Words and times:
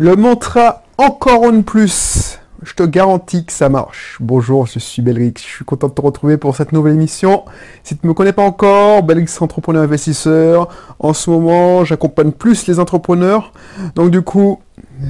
Le 0.00 0.14
mantra 0.14 0.84
encore 0.96 1.50
une 1.50 1.64
plus. 1.64 2.38
Je 2.62 2.72
te 2.74 2.84
garantis 2.84 3.44
que 3.44 3.52
ça 3.52 3.68
marche. 3.68 4.16
Bonjour, 4.20 4.64
je 4.68 4.78
suis 4.78 5.02
Belrix. 5.02 5.34
Je 5.38 5.42
suis 5.42 5.64
content 5.64 5.88
de 5.88 5.92
te 5.92 6.00
retrouver 6.00 6.36
pour 6.36 6.54
cette 6.54 6.70
nouvelle 6.70 6.94
émission. 6.94 7.44
Si 7.82 7.96
tu 7.96 8.06
ne 8.06 8.10
me 8.10 8.14
connais 8.14 8.32
pas 8.32 8.44
encore, 8.44 9.02
Belrix 9.02 9.26
entrepreneur 9.40 9.82
investisseur. 9.82 10.68
En 11.00 11.12
ce 11.14 11.28
moment, 11.30 11.84
j'accompagne 11.84 12.30
plus 12.30 12.68
les 12.68 12.78
entrepreneurs. 12.78 13.52
Donc 13.96 14.12
du 14.12 14.22
coup, 14.22 14.60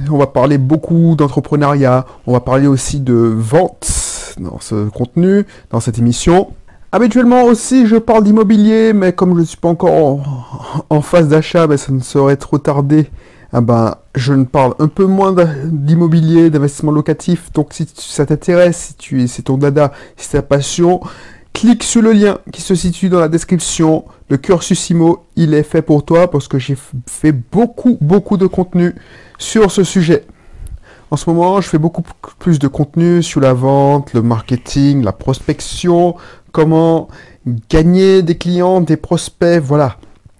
on 0.09 0.17
va 0.17 0.25
parler 0.25 0.57
beaucoup 0.57 1.13
d'entrepreneuriat. 1.15 2.07
On 2.25 2.33
va 2.33 2.39
parler 2.39 2.65
aussi 2.65 2.99
de 2.99 3.13
vente 3.13 4.33
dans 4.39 4.59
ce 4.59 4.89
contenu, 4.89 5.45
dans 5.69 5.81
cette 5.81 5.99
émission. 5.99 6.47
Habituellement 6.91 7.43
aussi, 7.43 7.85
je 7.85 7.97
parle 7.97 8.23
d'immobilier, 8.23 8.93
mais 8.93 9.13
comme 9.13 9.35
je 9.35 9.41
ne 9.41 9.45
suis 9.45 9.57
pas 9.57 9.69
encore 9.69 10.19
en, 10.89 11.01
phase 11.01 11.27
d'achat, 11.27 11.67
ben, 11.67 11.77
ça 11.77 11.91
ne 11.91 11.99
serait 11.99 12.37
trop 12.37 12.57
tardé 12.57 13.11
ah 13.51 13.61
ben, 13.61 13.95
je 14.15 14.33
ne 14.33 14.43
parle 14.43 14.75
un 14.79 14.87
peu 14.87 15.05
moins 15.05 15.35
d'immobilier, 15.65 16.49
d'investissement 16.49 16.91
locatif. 16.91 17.51
Donc 17.53 17.73
si 17.73 17.87
ça 17.95 18.25
t'intéresse, 18.25 18.77
si 18.77 18.93
tu 18.95 19.27
c'est 19.27 19.43
ton 19.43 19.57
dada, 19.57 19.91
si 20.17 20.27
c'est 20.27 20.37
ta 20.37 20.41
passion, 20.43 21.01
clique 21.53 21.83
sur 21.83 22.01
le 22.01 22.13
lien 22.13 22.37
qui 22.51 22.61
se 22.61 22.75
situe 22.75 23.09
dans 23.09 23.19
la 23.19 23.27
description. 23.27 24.05
Le 24.29 24.37
cursus 24.37 24.89
IMO, 24.91 25.25
il 25.35 25.55
est 25.55 25.63
fait 25.63 25.81
pour 25.81 26.05
toi 26.05 26.29
parce 26.29 26.47
que 26.47 26.59
j'ai 26.59 26.77
fait 27.07 27.31
beaucoup, 27.31 27.97
beaucoup 28.01 28.37
de 28.37 28.45
contenu 28.45 28.93
sur 29.39 29.71
ce 29.71 29.83
sujet. 29.83 30.25
En 31.11 31.17
ce 31.17 31.27
moment, 31.27 31.59
je 31.59 31.67
fais 31.67 31.79
beaucoup 31.79 32.03
plus 32.37 32.59
de 32.59 32.67
contenu 32.67 33.23
sur 33.23 33.41
la 33.41 33.53
vente, 33.53 34.13
le 34.13 34.21
marketing, 34.21 35.03
la 35.03 35.11
prospection, 35.11 36.15
comment 36.51 37.07
gagner 37.69 38.21
des 38.21 38.37
clients, 38.37 38.79
des 38.79 38.95
prospects, 38.95 39.59
voilà. 39.59 39.97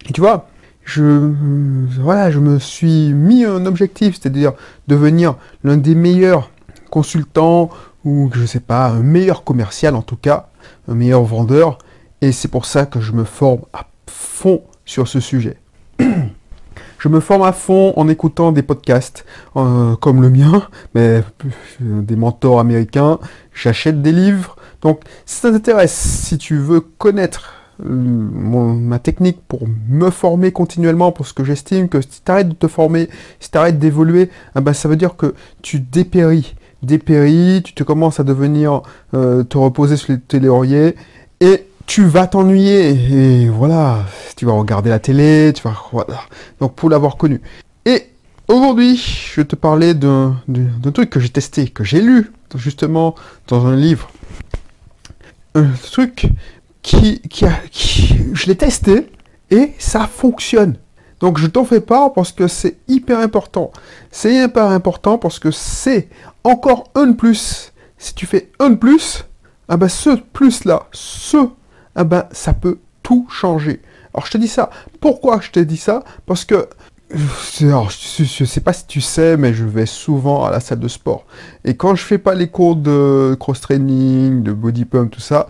Et 0.07 0.13
tu 0.13 0.21
vois, 0.21 0.47
je, 0.89 2.39
me 2.39 2.59
suis 2.59 3.13
mis 3.13 3.45
un 3.45 3.65
objectif, 3.65 4.15
c'est-à-dire 4.19 4.53
devenir 4.87 5.35
l'un 5.63 5.77
des 5.77 5.95
meilleurs 5.95 6.49
consultants 6.89 7.69
ou, 8.05 8.29
je 8.33 8.45
sais 8.45 8.59
pas, 8.59 8.87
un 8.87 9.03
meilleur 9.03 9.43
commercial 9.43 9.95
en 9.95 10.01
tout 10.01 10.15
cas, 10.15 10.49
un 10.87 10.95
meilleur 10.95 11.23
vendeur. 11.23 11.77
Et 12.21 12.31
c'est 12.31 12.47
pour 12.47 12.65
ça 12.65 12.85
que 12.85 12.99
je 12.99 13.11
me 13.11 13.23
forme 13.23 13.61
à 13.71 13.87
fond 14.07 14.63
sur 14.85 15.07
ce 15.07 15.19
sujet. 15.19 15.57
je 15.99 17.07
me 17.07 17.19
forme 17.19 17.43
à 17.43 17.51
fond 17.51 17.93
en 17.95 18.07
écoutant 18.07 18.51
des 18.51 18.63
podcasts 18.63 19.25
euh, 19.55 19.95
comme 19.95 20.21
le 20.21 20.29
mien, 20.29 20.67
mais 20.95 21.23
euh, 21.81 22.01
des 22.01 22.15
mentors 22.15 22.59
américains. 22.59 23.19
J'achète 23.53 24.01
des 24.01 24.11
livres. 24.11 24.55
Donc, 24.81 25.01
si 25.25 25.35
ça 25.35 25.51
t'intéresse, 25.51 25.93
si 25.93 26.37
tu 26.37 26.57
veux 26.57 26.79
connaître 26.79 27.58
ma 27.83 28.99
technique 28.99 29.39
pour 29.47 29.61
me 29.87 30.09
former 30.09 30.51
continuellement, 30.51 31.11
parce 31.11 31.33
que 31.33 31.43
j'estime 31.43 31.87
que 31.87 32.01
si 32.01 32.21
tu 32.23 32.31
arrêtes 32.31 32.49
de 32.49 32.53
te 32.53 32.67
former, 32.67 33.09
si 33.39 33.49
tu 33.51 33.57
arrêtes 33.57 33.79
d'évoluer, 33.79 34.29
ben, 34.55 34.73
ça 34.73 34.89
veut 34.89 34.97
dire 34.97 35.15
que 35.15 35.33
tu 35.61 35.79
dépéris. 35.79 36.55
Dépéris, 36.83 37.61
tu 37.63 37.73
te 37.73 37.83
commences 37.83 38.19
à 38.19 38.23
devenir, 38.23 38.81
euh, 39.13 39.43
te 39.43 39.57
reposer 39.57 39.97
sur 39.97 40.13
les 40.13 40.19
téléoriers, 40.19 40.95
et 41.41 41.65
tu 41.85 42.05
vas 42.05 42.27
t'ennuyer. 42.27 42.89
Et 42.89 43.49
voilà, 43.49 44.05
tu 44.35 44.45
vas 44.45 44.53
regarder 44.53 44.89
la 44.89 44.99
télé, 44.99 45.51
tu 45.55 45.63
vas... 45.63 45.75
Voilà. 45.91 46.21
Donc 46.59 46.75
pour 46.75 46.89
l'avoir 46.89 47.17
connu. 47.17 47.41
Et 47.85 48.07
aujourd'hui, 48.47 48.97
je 48.97 49.41
vais 49.41 49.45
te 49.45 49.55
parler 49.55 49.93
d'un 49.93 50.35
truc 50.93 51.09
que 51.09 51.19
j'ai 51.19 51.29
testé, 51.29 51.67
que 51.67 51.83
j'ai 51.83 52.01
lu, 52.01 52.31
justement, 52.55 53.15
dans 53.47 53.65
un 53.65 53.75
livre. 53.75 54.09
Un 55.55 55.67
truc 55.91 56.27
qui, 56.89 57.19
qui, 57.21 57.45
a, 57.45 57.51
je 58.33 58.47
l'ai 58.47 58.55
testé 58.55 59.11
et 59.51 59.73
ça 59.77 60.07
fonctionne. 60.07 60.77
Donc 61.19 61.37
je 61.37 61.45
t'en 61.45 61.63
fais 61.63 61.81
part 61.81 62.13
parce 62.13 62.31
que 62.31 62.47
c'est 62.47 62.77
hyper 62.87 63.19
important. 63.19 63.71
C'est 64.09 64.33
hyper 64.33 64.65
important 64.65 65.19
parce 65.19 65.37
que 65.37 65.51
c'est 65.51 66.09
encore 66.43 66.89
un 66.95 67.07
de 67.07 67.13
plus. 67.13 67.73
Si 67.99 68.15
tu 68.15 68.25
fais 68.25 68.49
un 68.59 68.71
de 68.71 68.75
plus, 68.75 69.25
ah 69.67 69.77
ben 69.77 69.87
ce 69.87 70.15
plus 70.33 70.65
là, 70.65 70.87
ce, 70.91 71.37
ah 71.93 72.03
ben 72.03 72.25
ça 72.31 72.53
peut 72.53 72.79
tout 73.03 73.27
changer. 73.29 73.81
Alors 74.15 74.25
je 74.25 74.31
te 74.31 74.37
dis 74.39 74.47
ça. 74.47 74.71
Pourquoi 74.99 75.41
je 75.41 75.51
te 75.51 75.59
dis 75.59 75.77
ça? 75.77 76.03
Parce 76.25 76.43
que 76.43 76.69
alors, 77.61 77.89
je, 77.89 78.21
ne 78.43 78.45
sais 78.45 78.61
pas 78.61 78.71
si 78.73 78.85
tu 78.85 79.01
sais, 79.01 79.35
mais 79.35 79.53
je 79.53 79.65
vais 79.65 79.87
souvent 79.87 80.45
à 80.45 80.51
la 80.51 80.59
salle 80.59 80.79
de 80.79 80.87
sport. 80.87 81.25
Et 81.65 81.75
quand 81.75 81.95
je 81.95 82.03
fais 82.03 82.19
pas 82.19 82.35
les 82.35 82.49
cours 82.49 82.75
de 82.75 83.35
cross-training, 83.39 84.43
de 84.43 84.53
body 84.53 84.85
pump, 84.85 85.09
tout 85.09 85.19
ça, 85.19 85.47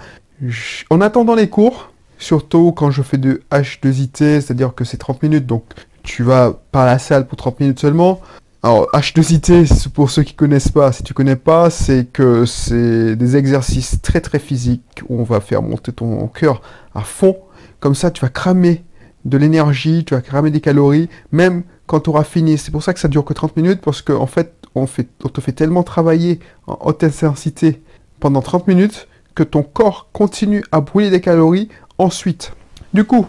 en 0.89 1.01
attendant 1.01 1.35
les 1.35 1.49
cours, 1.49 1.91
surtout 2.17 2.71
quand 2.71 2.91
je 2.91 3.01
fais 3.01 3.17
de 3.17 3.41
H2IT, 3.51 4.41
c'est-à-dire 4.41 4.73
que 4.73 4.83
c'est 4.83 4.97
30 4.97 5.23
minutes, 5.23 5.45
donc 5.45 5.63
tu 6.03 6.23
vas 6.23 6.53
pas 6.71 6.83
à 6.83 6.85
la 6.85 6.99
salle 6.99 7.27
pour 7.27 7.37
30 7.37 7.59
minutes 7.59 7.79
seulement. 7.79 8.21
Alors 8.61 8.89
H2IT, 8.93 9.89
pour 9.89 10.09
ceux 10.09 10.23
qui 10.23 10.33
connaissent 10.33 10.71
pas, 10.71 10.91
si 10.91 11.03
tu 11.03 11.13
connais 11.13 11.37
pas, 11.37 11.69
c'est 11.69 12.05
que 12.11 12.45
c'est 12.45 13.15
des 13.15 13.37
exercices 13.37 14.01
très 14.01 14.19
très 14.19 14.39
physiques 14.39 15.01
où 15.07 15.19
on 15.19 15.23
va 15.23 15.39
faire 15.39 15.61
monter 15.61 15.93
ton 15.93 16.27
cœur 16.27 16.61
à 16.93 17.01
fond. 17.01 17.37
Comme 17.79 17.95
ça, 17.95 18.11
tu 18.11 18.21
vas 18.21 18.29
cramer 18.29 18.83
de 19.23 19.37
l'énergie, 19.37 20.03
tu 20.03 20.13
vas 20.13 20.21
cramer 20.21 20.51
des 20.51 20.59
calories, 20.59 21.09
même 21.31 21.63
quand 21.87 22.01
tu 22.01 22.09
auras 22.09 22.25
fini. 22.25 22.57
C'est 22.57 22.71
pour 22.71 22.83
ça 22.83 22.93
que 22.93 22.99
ça 22.99 23.07
dure 23.07 23.23
que 23.23 23.33
30 23.33 23.55
minutes, 23.55 23.81
parce 23.81 24.01
qu'en 24.01 24.27
fait, 24.27 24.53
on, 24.75 24.87
fait, 24.87 25.07
on 25.23 25.29
te 25.29 25.39
fait 25.39 25.53
tellement 25.53 25.83
travailler 25.83 26.39
en 26.67 26.77
haute 26.81 27.03
intensité 27.03 27.81
pendant 28.19 28.41
30 28.41 28.67
minutes 28.67 29.07
ton 29.43 29.63
corps 29.63 30.09
continue 30.13 30.63
à 30.71 30.81
brûler 30.81 31.09
des 31.09 31.21
calories 31.21 31.69
ensuite. 31.97 32.53
Du 32.93 33.03
coup, 33.03 33.27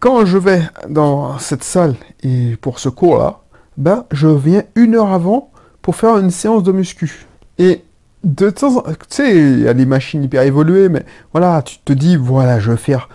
quand 0.00 0.24
je 0.24 0.38
vais 0.38 0.62
dans 0.88 1.38
cette 1.38 1.62
salle 1.62 1.94
et 2.22 2.56
pour 2.60 2.78
ce 2.78 2.88
cours-là, 2.88 3.40
ben, 3.76 4.04
je 4.10 4.28
viens 4.28 4.64
une 4.74 4.94
heure 4.94 5.12
avant 5.12 5.50
pour 5.80 5.96
faire 5.96 6.18
une 6.18 6.30
séance 6.30 6.62
de 6.62 6.72
muscu. 6.72 7.26
Et 7.58 7.84
de 8.24 8.50
temps 8.50 8.78
en 8.78 8.82
tu 8.82 8.96
sais, 9.08 9.36
il 9.36 9.60
y 9.60 9.68
a 9.68 9.74
des 9.74 9.86
machines 9.86 10.22
hyper 10.22 10.42
évoluées, 10.42 10.88
mais 10.88 11.04
voilà, 11.32 11.62
tu 11.62 11.78
te 11.78 11.92
dis, 11.92 12.16
voilà, 12.16 12.60
je 12.60 12.72
vais 12.72 12.76
faire 12.76 13.08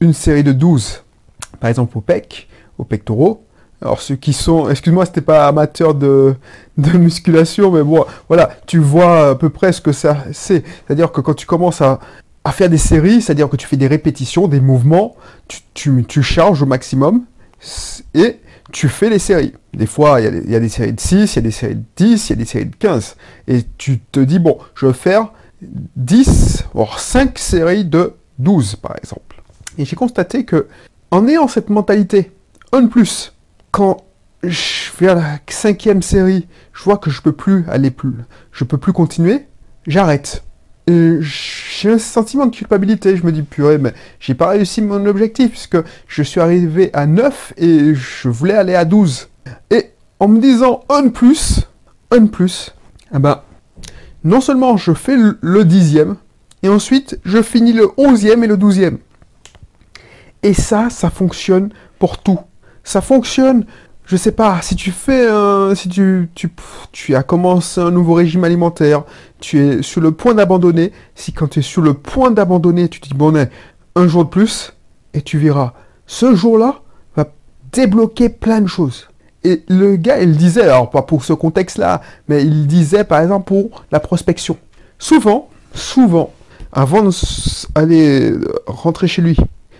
une 0.00 0.12
série 0.12 0.44
de 0.44 0.52
12, 0.52 1.04
par 1.60 1.68
exemple 1.68 1.98
au 1.98 2.00
pec, 2.00 2.48
au 2.78 2.84
pectoraux, 2.84 3.44
alors 3.80 4.00
ceux 4.00 4.16
qui 4.16 4.32
sont, 4.32 4.68
excuse-moi, 4.68 5.06
c'était 5.06 5.20
pas 5.20 5.46
amateur 5.46 5.94
de, 5.94 6.34
musculation, 6.76 7.70
mais 7.70 7.82
bon, 7.82 8.04
voilà, 8.28 8.50
tu 8.66 8.78
vois 8.78 9.30
à 9.30 9.34
peu 9.34 9.50
près 9.50 9.72
ce 9.72 9.80
que 9.80 9.92
ça 9.92 10.24
c'est. 10.32 10.64
C'est-à-dire 10.86 11.12
que 11.12 11.20
quand 11.20 11.34
tu 11.34 11.46
commences 11.46 11.80
à, 11.80 12.00
faire 12.50 12.70
des 12.70 12.78
séries, 12.78 13.20
c'est-à-dire 13.20 13.50
que 13.50 13.56
tu 13.56 13.66
fais 13.66 13.76
des 13.76 13.86
répétitions, 13.86 14.48
des 14.48 14.60
mouvements, 14.60 15.16
tu, 15.74 16.22
charges 16.22 16.62
au 16.62 16.66
maximum 16.66 17.24
et 18.14 18.38
tu 18.72 18.88
fais 18.88 19.10
les 19.10 19.18
séries. 19.18 19.52
Des 19.74 19.84
fois, 19.84 20.18
il 20.20 20.48
y, 20.48 20.52
y, 20.52 20.56
a 20.56 20.60
des 20.60 20.70
séries 20.70 20.94
de 20.94 21.00
6, 21.00 21.34
il 21.34 21.36
y 21.36 21.38
a 21.40 21.42
des 21.42 21.50
séries 21.50 21.74
de 21.74 21.84
10, 21.96 22.30
il 22.30 22.32
y 22.32 22.32
a 22.32 22.36
des 22.36 22.44
séries 22.46 22.64
de 22.64 22.76
15. 22.76 23.16
Et 23.48 23.64
tu 23.76 23.98
te 23.98 24.18
dis, 24.20 24.38
bon, 24.38 24.56
je 24.74 24.86
vais 24.86 24.94
faire 24.94 25.30
10, 25.60 26.64
voire 26.72 26.98
5 26.98 27.38
séries 27.38 27.84
de 27.84 28.14
12, 28.38 28.76
par 28.76 28.96
exemple. 28.96 29.42
Et 29.76 29.84
j'ai 29.84 29.96
constaté 29.96 30.46
que, 30.46 30.68
en 31.10 31.28
ayant 31.28 31.48
cette 31.48 31.68
mentalité, 31.68 32.32
un 32.72 32.82
de 32.82 32.88
plus, 32.88 33.34
quand 33.78 33.98
je 34.42 34.90
vais 34.98 35.06
à 35.06 35.14
la 35.14 35.38
cinquième 35.48 36.02
série, 36.02 36.48
je 36.72 36.82
vois 36.82 36.96
que 36.96 37.10
je 37.10 37.22
peux 37.22 37.30
plus 37.30 37.64
aller 37.68 37.92
plus, 37.92 38.12
je 38.50 38.64
peux 38.64 38.76
plus 38.76 38.92
continuer, 38.92 39.46
j'arrête. 39.86 40.42
J'ai 40.88 41.92
un 41.92 41.98
sentiment 41.98 42.46
de 42.46 42.56
culpabilité, 42.56 43.16
je 43.16 43.24
me 43.24 43.30
dis 43.30 43.42
purée, 43.42 43.78
mais 43.78 43.94
j'ai 44.18 44.34
pas 44.34 44.48
réussi 44.48 44.82
mon 44.82 45.06
objectif 45.06 45.50
puisque 45.50 45.76
je 46.08 46.22
suis 46.24 46.40
arrivé 46.40 46.90
à 46.92 47.06
9 47.06 47.52
et 47.56 47.94
je 47.94 48.28
voulais 48.28 48.54
aller 48.54 48.74
à 48.74 48.84
12. 48.84 49.28
Et 49.70 49.92
en 50.18 50.26
me 50.26 50.40
disant 50.40 50.82
un 50.88 51.02
de 51.02 51.10
plus, 51.10 51.60
un 52.10 52.26
plus, 52.26 52.74
eh 53.14 53.20
ben, 53.20 53.42
non 54.24 54.40
seulement 54.40 54.76
je 54.76 54.92
fais 54.92 55.16
le 55.40 55.64
dixième, 55.64 56.16
et 56.64 56.68
ensuite 56.68 57.20
je 57.24 57.42
finis 57.42 57.74
le 57.74 57.90
onzième 57.96 58.42
et 58.42 58.48
le 58.48 58.56
douzième. 58.56 58.98
Et 60.42 60.52
ça, 60.52 60.90
ça 60.90 61.10
fonctionne 61.10 61.70
pour 62.00 62.18
tout 62.18 62.40
ça 62.88 63.02
fonctionne. 63.02 63.66
Je 64.06 64.16
sais 64.16 64.32
pas, 64.32 64.62
si 64.62 64.74
tu 64.74 64.90
fais 64.90 65.28
un, 65.28 65.74
si 65.74 65.90
tu, 65.90 66.30
tu, 66.34 66.50
tu 66.92 67.14
as 67.14 67.22
commencé 67.22 67.78
un 67.78 67.90
nouveau 67.90 68.14
régime 68.14 68.44
alimentaire, 68.44 69.04
tu 69.40 69.58
es 69.58 69.82
sur 69.82 70.00
le 70.00 70.12
point 70.12 70.32
d'abandonner, 70.32 70.92
si 71.14 71.34
quand 71.34 71.48
tu 71.48 71.58
es 71.58 71.62
sur 71.62 71.82
le 71.82 71.92
point 71.92 72.30
d'abandonner, 72.30 72.88
tu 72.88 73.00
te 73.00 73.08
dis 73.08 73.14
bon, 73.14 73.46
un 73.94 74.08
jour 74.08 74.24
de 74.24 74.30
plus, 74.30 74.72
et 75.12 75.20
tu 75.20 75.36
verras, 75.36 75.74
ce 76.06 76.34
jour-là 76.34 76.80
va 77.14 77.26
débloquer 77.72 78.30
plein 78.30 78.62
de 78.62 78.66
choses. 78.66 79.08
Et 79.44 79.62
le 79.68 79.96
gars, 79.96 80.20
il 80.22 80.38
disait, 80.38 80.62
alors 80.62 80.88
pas 80.88 81.02
pour 81.02 81.26
ce 81.26 81.34
contexte-là, 81.34 82.00
mais 82.28 82.42
il 82.42 82.66
disait 82.66 83.04
par 83.04 83.20
exemple 83.20 83.44
pour 83.44 83.84
la 83.92 84.00
prospection. 84.00 84.56
Souvent, 84.98 85.50
souvent, 85.74 86.32
avant 86.72 87.02
d'aller 87.74 88.32
rentrer 88.66 89.08
chez 89.08 89.20
lui, 89.20 89.36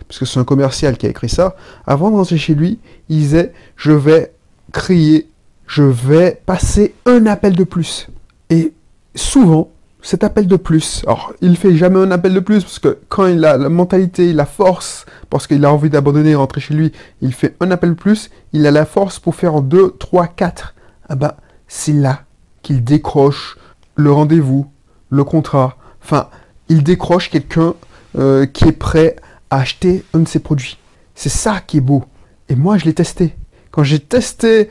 parce 0.08 0.18
que 0.18 0.24
c'est 0.24 0.40
un 0.40 0.44
commercial 0.44 0.96
qui 0.96 1.06
a 1.06 1.10
écrit 1.10 1.28
ça, 1.28 1.56
avant 1.86 2.10
de 2.10 2.16
rentrer 2.16 2.38
chez 2.38 2.54
lui, 2.54 2.78
il 3.08 3.18
disait 3.18 3.52
Je 3.76 3.92
vais 3.92 4.32
crier, 4.72 5.28
je 5.66 5.82
vais 5.82 6.40
passer 6.46 6.94
un 7.06 7.26
appel 7.26 7.54
de 7.54 7.64
plus. 7.64 8.08
Et 8.50 8.72
souvent, 9.14 9.70
cet 10.00 10.24
appel 10.24 10.46
de 10.46 10.56
plus, 10.56 11.02
alors 11.06 11.32
il 11.40 11.56
fait 11.56 11.76
jamais 11.76 11.98
un 11.98 12.10
appel 12.10 12.32
de 12.32 12.40
plus 12.40 12.62
parce 12.62 12.78
que 12.78 12.98
quand 13.08 13.26
il 13.26 13.44
a 13.44 13.56
la 13.56 13.68
mentalité, 13.68 14.32
la 14.32 14.46
force, 14.46 15.04
parce 15.28 15.46
qu'il 15.46 15.64
a 15.64 15.72
envie 15.72 15.90
d'abandonner 15.90 16.30
et 16.30 16.34
rentrer 16.34 16.60
chez 16.60 16.74
lui, 16.74 16.92
il 17.20 17.34
fait 17.34 17.56
un 17.60 17.70
appel 17.70 17.90
de 17.90 17.94
plus, 17.94 18.30
il 18.52 18.66
a 18.66 18.70
la 18.70 18.86
force 18.86 19.18
pour 19.18 19.34
faire 19.34 19.60
2, 19.60 19.96
3, 19.98 20.28
4 20.28 20.74
ah 21.08 21.14
ben, 21.14 21.32
c'est 21.66 21.92
là 21.92 22.22
qu'il 22.62 22.84
décroche 22.84 23.56
le 23.96 24.12
rendez-vous, 24.12 24.70
le 25.10 25.24
contrat. 25.24 25.76
Enfin, 26.02 26.28
il 26.68 26.82
décroche 26.82 27.30
quelqu'un 27.30 27.74
euh, 28.18 28.46
qui 28.46 28.64
est 28.64 28.72
prêt 28.72 29.16
acheter 29.50 30.04
un 30.14 30.20
de 30.20 30.28
ses 30.28 30.40
produits. 30.40 30.78
C'est 31.14 31.28
ça 31.28 31.60
qui 31.66 31.78
est 31.78 31.82
beau. 31.82 32.04
Et 32.48 32.56
moi, 32.56 32.78
je 32.78 32.84
l'ai 32.84 32.94
testé. 32.94 33.34
Quand 33.70 33.82
j'ai 33.82 33.98
testé, 33.98 34.68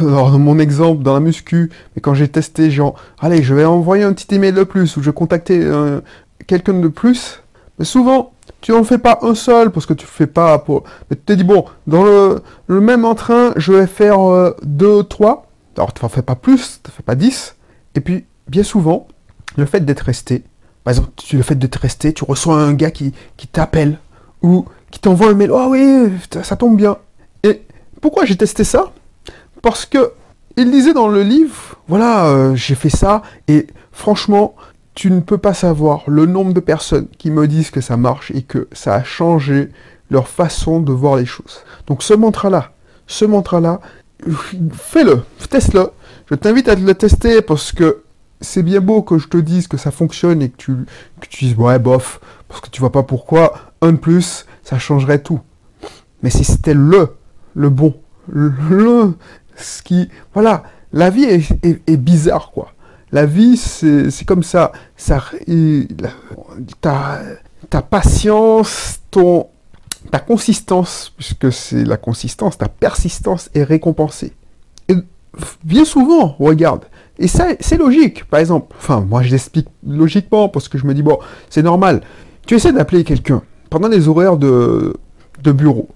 alors 0.00 0.38
mon 0.38 0.58
exemple 0.58 1.02
dans 1.02 1.14
la 1.14 1.20
muscu, 1.20 1.70
mais 1.94 2.02
quand 2.02 2.14
j'ai 2.14 2.28
testé, 2.28 2.70
genre, 2.70 2.94
allez, 3.18 3.42
je 3.42 3.54
vais 3.54 3.64
envoyer 3.64 4.04
un 4.04 4.12
petit 4.12 4.34
email 4.34 4.52
de 4.52 4.64
plus 4.64 4.96
ou 4.96 5.02
je 5.02 5.10
vais 5.10 5.14
contacter 5.14 5.60
euh, 5.62 6.00
quelqu'un 6.46 6.74
de 6.74 6.88
plus, 6.88 7.42
mais 7.78 7.84
souvent, 7.84 8.32
tu 8.60 8.72
n'en 8.72 8.84
fais 8.84 8.98
pas 8.98 9.18
un 9.22 9.34
seul 9.34 9.70
parce 9.70 9.86
que 9.86 9.94
tu 9.94 10.06
fais 10.06 10.26
pas 10.26 10.58
pour. 10.58 10.84
Mais 11.08 11.16
tu 11.16 11.22
te 11.22 11.32
dis, 11.32 11.44
bon, 11.44 11.64
dans 11.86 12.04
le, 12.04 12.42
même 12.80 13.04
entrain, 13.04 13.52
je 13.56 13.72
vais 13.72 13.86
faire 13.86 14.20
euh, 14.20 14.54
deux, 14.62 15.02
trois. 15.04 15.46
Alors, 15.76 15.94
tu 15.94 16.02
n'en 16.02 16.10
fais 16.10 16.22
pas 16.22 16.34
plus, 16.34 16.80
tu 16.84 16.90
fais 16.90 17.02
pas 17.02 17.14
dix. 17.14 17.56
Et 17.94 18.00
puis, 18.00 18.26
bien 18.48 18.62
souvent, 18.62 19.08
le 19.56 19.64
fait 19.64 19.80
d'être 19.80 20.00
resté, 20.00 20.44
par 20.84 20.92
exemple, 20.92 21.10
le 21.32 21.42
fait 21.42 21.54
d'être 21.54 21.76
resté, 21.76 22.12
tu 22.12 22.24
reçois 22.24 22.56
un 22.56 22.74
gars 22.74 22.90
qui, 22.90 23.14
qui 23.36 23.46
t'appelle 23.46 23.98
ou 24.42 24.64
qui 24.90 25.00
t'envoie 25.00 25.30
un 25.30 25.34
mail. 25.34 25.50
Oh 25.52 25.66
oui, 25.70 26.12
ça 26.42 26.56
tombe 26.56 26.76
bien. 26.76 26.96
Et 27.42 27.62
pourquoi 28.00 28.24
j'ai 28.24 28.36
testé 28.36 28.64
ça? 28.64 28.92
Parce 29.62 29.86
que 29.86 30.12
il 30.56 30.70
disait 30.70 30.92
dans 30.92 31.08
le 31.08 31.22
livre, 31.22 31.76
voilà, 31.88 32.26
euh, 32.26 32.54
j'ai 32.54 32.74
fait 32.74 32.90
ça 32.90 33.22
et 33.48 33.66
franchement, 33.92 34.54
tu 34.94 35.10
ne 35.10 35.20
peux 35.20 35.38
pas 35.38 35.54
savoir 35.54 36.02
le 36.06 36.26
nombre 36.26 36.52
de 36.52 36.60
personnes 36.60 37.06
qui 37.18 37.30
me 37.30 37.46
disent 37.46 37.70
que 37.70 37.80
ça 37.80 37.96
marche 37.96 38.30
et 38.32 38.42
que 38.42 38.68
ça 38.72 38.94
a 38.94 39.02
changé 39.02 39.70
leur 40.10 40.28
façon 40.28 40.80
de 40.80 40.92
voir 40.92 41.16
les 41.16 41.26
choses. 41.26 41.64
Donc 41.86 42.02
ce 42.02 42.14
mantra-là, 42.14 42.72
ce 43.06 43.24
mantra-là, 43.24 43.80
fais-le, 44.72 45.22
teste-le. 45.48 45.90
Je 46.28 46.34
t'invite 46.34 46.68
à 46.68 46.74
le 46.74 46.94
tester 46.94 47.42
parce 47.42 47.72
que 47.72 48.02
c'est 48.40 48.62
bien 48.62 48.80
beau 48.80 49.02
que 49.02 49.18
je 49.18 49.28
te 49.28 49.36
dise 49.36 49.68
que 49.68 49.76
ça 49.76 49.90
fonctionne 49.90 50.42
et 50.42 50.50
que 50.50 50.56
tu, 50.56 50.74
que 51.20 51.26
tu 51.28 51.44
dises 51.44 51.56
ouais 51.56 51.78
bof, 51.78 52.20
parce 52.48 52.60
que 52.60 52.70
tu 52.70 52.80
vois 52.80 52.92
pas 52.92 53.02
pourquoi 53.02 53.72
un 53.80 53.92
de 53.92 53.96
plus, 53.96 54.46
ça 54.62 54.78
changerait 54.78 55.22
tout. 55.22 55.40
Mais 56.22 56.30
si 56.30 56.44
c'était 56.44 56.74
le, 56.74 57.16
le 57.54 57.70
bon, 57.70 57.94
le, 58.28 59.14
ce 59.56 59.82
qui, 59.82 60.08
voilà, 60.34 60.64
la 60.92 61.10
vie 61.10 61.24
est 61.24 61.96
bizarre 61.96 62.50
quoi. 62.50 62.72
La 63.12 63.26
vie, 63.26 63.56
c'est 63.56 64.24
comme 64.24 64.44
ça. 64.44 64.70
ça 64.96 65.22
ta, 66.80 67.22
ta 67.68 67.82
patience, 67.82 69.00
ton, 69.10 69.48
ta 70.10 70.20
consistance, 70.20 71.12
puisque 71.16 71.52
c'est 71.52 71.84
la 71.84 71.96
consistance, 71.96 72.58
ta 72.58 72.68
persistance 72.68 73.50
est 73.54 73.64
récompensée. 73.64 74.32
Bien 75.64 75.84
souvent, 75.84 76.36
regarde, 76.38 76.84
et 77.18 77.28
ça, 77.28 77.48
c'est 77.60 77.76
logique, 77.76 78.24
par 78.24 78.40
exemple. 78.40 78.74
Enfin, 78.78 79.00
moi, 79.00 79.22
je 79.22 79.30
l'explique 79.30 79.68
logiquement, 79.86 80.48
parce 80.48 80.68
que 80.68 80.78
je 80.78 80.86
me 80.86 80.94
dis, 80.94 81.02
bon, 81.02 81.18
c'est 81.50 81.62
normal. 81.62 82.02
Tu 82.46 82.54
essaies 82.54 82.72
d'appeler 82.72 83.04
quelqu'un 83.04 83.42
pendant 83.68 83.88
les 83.88 84.08
horaires 84.08 84.36
de, 84.36 84.94
de 85.42 85.52
bureau. 85.52 85.88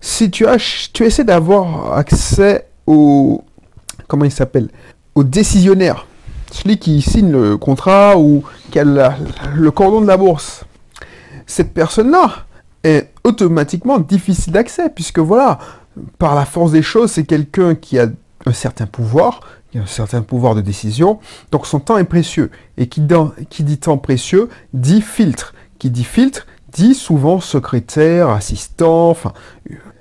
Si 0.00 0.30
tu, 0.30 0.46
as, 0.46 0.90
tu 0.92 1.04
essaies 1.04 1.24
d'avoir 1.24 1.94
accès 1.94 2.68
au... 2.86 3.42
Comment 4.06 4.26
il 4.26 4.30
s'appelle 4.30 4.68
Au 5.14 5.24
décisionnaire 5.24 6.06
celui 6.54 6.78
qui 6.78 7.02
signe 7.02 7.32
le 7.32 7.56
contrat 7.56 8.16
ou 8.16 8.44
qui 8.70 8.78
a 8.78 8.84
le 8.84 9.70
cordon 9.70 10.00
de 10.00 10.06
la 10.06 10.16
bourse. 10.16 10.64
Cette 11.46 11.74
personne-là 11.74 12.30
est 12.84 13.10
automatiquement 13.24 13.98
difficile 13.98 14.52
d'accès, 14.52 14.88
puisque 14.88 15.18
voilà, 15.18 15.58
par 16.18 16.34
la 16.34 16.44
force 16.44 16.70
des 16.70 16.82
choses, 16.82 17.10
c'est 17.10 17.24
quelqu'un 17.24 17.74
qui 17.74 17.98
a 17.98 18.06
un 18.46 18.52
certain 18.52 18.86
pouvoir, 18.86 19.40
un 19.74 19.86
certain 19.86 20.22
pouvoir 20.22 20.54
de 20.54 20.60
décision, 20.60 21.18
donc 21.50 21.66
son 21.66 21.80
temps 21.80 21.98
est 21.98 22.04
précieux. 22.04 22.50
Et 22.76 22.86
qui, 22.88 23.02
qui 23.50 23.64
dit 23.64 23.78
temps 23.78 23.98
précieux 23.98 24.48
dit 24.72 25.02
filtre. 25.02 25.54
Qui 25.78 25.90
dit 25.90 26.04
filtre 26.04 26.46
dit 26.72 26.94
souvent 26.94 27.40
secrétaire, 27.40 28.28
assistant, 28.30 29.10
enfin, 29.10 29.32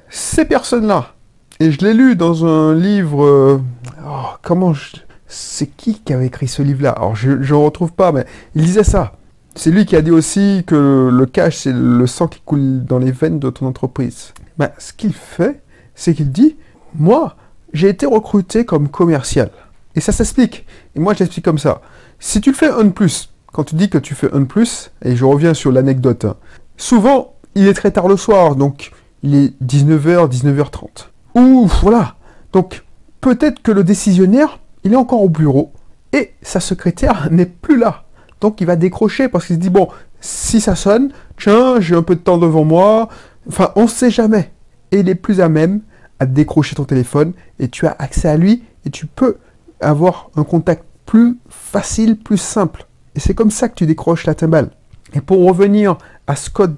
ces 0.09 0.45
personnes-là. 0.45 1.13
Et 1.59 1.71
je 1.71 1.79
l'ai 1.79 1.93
lu 1.93 2.15
dans 2.15 2.45
un 2.45 2.73
livre, 2.73 3.23
euh, 3.23 3.61
oh, 4.05 4.25
comment 4.41 4.73
je, 4.73 4.97
c'est 5.27 5.67
qui 5.67 5.99
qui 5.99 6.13
avait 6.13 6.27
écrit 6.27 6.47
ce 6.47 6.61
livre-là? 6.61 6.91
Alors, 6.91 7.15
je 7.15 7.31
ne 7.31 7.53
retrouve 7.53 7.91
pas, 7.93 8.11
mais 8.11 8.25
il 8.55 8.63
disait 8.63 8.83
ça. 8.83 9.13
C'est 9.55 9.69
lui 9.69 9.85
qui 9.85 9.95
a 9.95 10.01
dit 10.01 10.11
aussi 10.11 10.63
que 10.65 11.09
le 11.11 11.25
cash, 11.27 11.57
c'est 11.57 11.73
le 11.73 12.07
sang 12.07 12.27
qui 12.27 12.41
coule 12.43 12.83
dans 12.85 12.97
les 12.97 13.11
veines 13.11 13.37
de 13.37 13.51
ton 13.51 13.67
entreprise. 13.67 14.33
Ben, 14.57 14.71
ce 14.79 14.93
qu'il 14.93 15.13
fait, 15.13 15.61
c'est 15.93 16.15
qu'il 16.15 16.31
dit, 16.31 16.57
moi, 16.95 17.35
j'ai 17.73 17.89
été 17.89 18.05
recruté 18.05 18.65
comme 18.65 18.87
commercial. 18.89 19.49
Et 19.95 20.01
ça 20.01 20.11
s'explique. 20.11 20.65
Et 20.95 20.99
moi, 20.99 21.13
je 21.13 21.19
l'explique 21.19 21.45
comme 21.45 21.57
ça. 21.57 21.81
Si 22.19 22.41
tu 22.41 22.51
le 22.51 22.55
fais 22.55 22.69
un 22.69 22.85
de 22.85 22.89
plus, 22.89 23.33
quand 23.51 23.63
tu 23.63 23.75
dis 23.75 23.89
que 23.89 23.97
tu 23.97 24.15
fais 24.15 24.31
un 24.33 24.41
de 24.41 24.45
plus, 24.45 24.91
et 25.03 25.15
je 25.15 25.25
reviens 25.25 25.53
sur 25.53 25.71
l'anecdote, 25.71 26.25
hein, 26.25 26.35
souvent, 26.77 27.35
il 27.55 27.67
est 27.67 27.73
très 27.73 27.91
tard 27.91 28.07
le 28.07 28.17
soir, 28.17 28.55
donc 28.55 28.91
il 29.21 29.35
est 29.35 29.53
19h, 29.63 30.29
19h30. 30.29 31.09
Ou 31.35 31.67
voilà. 31.81 32.15
Donc, 32.53 32.83
peut-être 33.21 33.61
que 33.61 33.71
le 33.71 33.83
décisionnaire 33.83 34.59
il 34.83 34.93
est 34.93 34.97
encore 34.97 35.23
au 35.23 35.29
bureau 35.29 35.71
et 36.11 36.33
sa 36.41 36.59
secrétaire 36.59 37.27
n'est 37.31 37.45
plus 37.45 37.77
là. 37.77 38.03
Donc 38.41 38.61
il 38.61 38.67
va 38.67 38.75
décrocher 38.75 39.29
parce 39.29 39.47
qu'il 39.47 39.55
se 39.55 39.61
dit 39.61 39.69
bon, 39.69 39.87
si 40.19 40.61
ça 40.61 40.75
sonne, 40.75 41.11
tiens, 41.37 41.79
j'ai 41.79 41.95
un 41.95 42.03
peu 42.03 42.15
de 42.15 42.21
temps 42.21 42.37
devant 42.37 42.65
moi. 42.65 43.09
Enfin, 43.47 43.71
on 43.75 43.83
ne 43.83 43.87
sait 43.87 44.11
jamais. 44.11 44.51
Et 44.91 44.99
il 44.99 45.09
est 45.09 45.15
plus 45.15 45.41
à 45.41 45.49
même 45.49 45.81
à 46.19 46.25
décrocher 46.25 46.75
ton 46.75 46.85
téléphone 46.85 47.33
et 47.59 47.67
tu 47.67 47.87
as 47.87 47.95
accès 47.99 48.29
à 48.29 48.37
lui 48.37 48.63
et 48.85 48.89
tu 48.89 49.05
peux 49.05 49.37
avoir 49.81 50.29
un 50.35 50.43
contact 50.43 50.83
plus 51.05 51.37
facile, 51.49 52.17
plus 52.17 52.37
simple. 52.37 52.85
Et 53.15 53.19
c'est 53.19 53.33
comme 53.33 53.51
ça 53.51 53.69
que 53.69 53.75
tu 53.75 53.85
décroches 53.85 54.25
la 54.25 54.35
timbale. 54.35 54.71
Et 55.13 55.21
pour 55.21 55.45
revenir 55.45 55.97
à 56.25 56.35
Scott, 56.35 56.71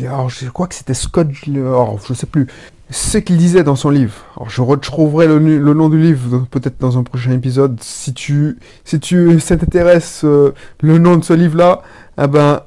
alors 0.00 0.28
je 0.28 0.48
crois 0.48 0.66
que 0.66 0.74
c'était 0.74 0.94
Scott, 0.94 1.28
alors 1.48 1.98
je 2.06 2.14
sais 2.14 2.26
plus, 2.26 2.46
ce 2.90 3.18
qu'il 3.18 3.38
disait 3.38 3.64
dans 3.64 3.74
son 3.74 3.90
livre. 3.90 4.14
Alors, 4.36 4.50
je 4.50 4.60
retrouverai 4.62 5.26
le, 5.26 5.38
nom 5.74 5.88
du 5.88 5.98
livre 5.98 6.46
peut-être 6.50 6.78
dans 6.78 6.98
un 6.98 7.02
prochain 7.02 7.32
épisode. 7.32 7.78
Si 7.82 8.12
tu, 8.12 8.58
si 8.84 9.00
tu 9.00 9.38
t'intéresses 9.44 10.22
euh, 10.24 10.54
le 10.80 10.98
nom 10.98 11.16
de 11.16 11.24
ce 11.24 11.32
livre-là, 11.32 11.82
eh 12.22 12.26
ben, 12.26 12.60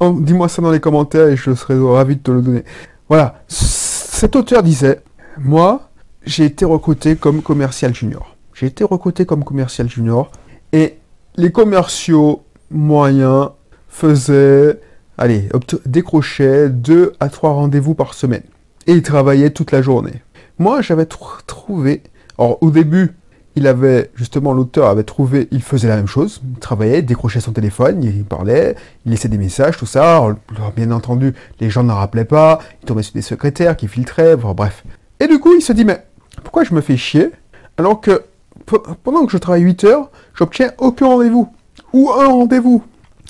dis-moi 0.00 0.48
ça 0.48 0.62
dans 0.62 0.70
les 0.70 0.80
commentaires 0.80 1.28
et 1.28 1.36
je 1.36 1.54
serai 1.54 1.78
ravi 1.78 2.16
de 2.16 2.22
te 2.22 2.30
le 2.30 2.42
donner. 2.42 2.64
Voilà. 3.08 3.42
Cet 3.48 4.36
auteur 4.36 4.62
disait, 4.62 5.00
moi, 5.38 5.90
j'ai 6.24 6.44
été 6.44 6.64
recruté 6.64 7.16
comme 7.16 7.42
commercial 7.42 7.94
junior. 7.94 8.36
J'ai 8.54 8.66
été 8.66 8.84
recruté 8.84 9.26
comme 9.26 9.44
commercial 9.44 9.88
junior 9.88 10.30
et 10.72 10.98
les 11.36 11.50
commerciaux 11.50 12.44
moyens 12.70 13.50
faisaient, 13.88 14.78
allez, 15.18 15.48
décrochaient 15.86 16.68
deux 16.68 17.12
à 17.20 17.28
trois 17.28 17.52
rendez-vous 17.52 17.94
par 17.94 18.14
semaine 18.14 18.42
et 18.86 18.92
il 18.92 19.02
travaillait 19.02 19.50
toute 19.50 19.72
la 19.72 19.82
journée. 19.82 20.22
Moi, 20.58 20.82
j'avais 20.82 21.06
trouvé, 21.06 22.02
alors 22.38 22.62
au 22.62 22.70
début, 22.70 23.14
il 23.54 23.66
avait, 23.66 24.10
justement, 24.14 24.54
l'auteur 24.54 24.88
avait 24.88 25.02
trouvé, 25.02 25.48
il 25.50 25.62
faisait 25.62 25.88
la 25.88 25.96
même 25.96 26.06
chose, 26.06 26.40
il 26.42 26.58
travaillait, 26.58 27.02
décrochait 27.02 27.40
son 27.40 27.52
téléphone, 27.52 28.02
il 28.02 28.24
parlait, 28.24 28.76
il 29.04 29.10
laissait 29.10 29.28
des 29.28 29.36
messages, 29.38 29.76
tout 29.76 29.86
ça. 29.86 30.24
Bien 30.74 30.90
entendu, 30.90 31.34
les 31.60 31.68
gens 31.68 31.82
ne 31.82 31.92
rappelaient 31.92 32.24
pas, 32.24 32.60
il 32.82 32.86
tombait 32.86 33.02
sur 33.02 33.12
des 33.12 33.22
secrétaires 33.22 33.76
qui 33.76 33.88
filtraient, 33.88 34.36
bref. 34.36 34.84
Et 35.22 35.28
du 35.28 35.38
coup, 35.38 35.54
il 35.54 35.62
se 35.62 35.72
dit, 35.72 35.84
mais 35.84 36.04
pourquoi 36.42 36.64
je 36.64 36.74
me 36.74 36.80
fais 36.80 36.96
chier 36.96 37.30
alors 37.76 38.00
que 38.00 38.24
pendant 39.04 39.24
que 39.24 39.30
je 39.30 39.38
travaille 39.38 39.62
8 39.62 39.84
heures, 39.84 40.10
j'obtiens 40.34 40.72
aucun 40.78 41.06
rendez-vous 41.06 41.48
ou 41.92 42.10
un 42.10 42.26
rendez-vous? 42.26 42.82